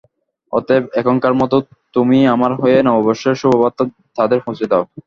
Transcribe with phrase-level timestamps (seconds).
[0.53, 1.53] অতএব এখনকার মত
[1.95, 3.83] তুমি আমার হয়ে নববর্ষের শুভবার্তা
[4.17, 4.83] তাদের পৌঁছে দাও।